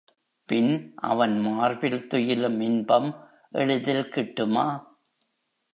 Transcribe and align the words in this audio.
பின் 0.49 0.71
அவன் 1.01 1.39
மார்பில் 1.39 2.07
துயிலும் 2.07 2.59
இன்பம் 2.59 3.09
எளிதில் 3.51 4.09
கிட்டுமா? 4.09 4.65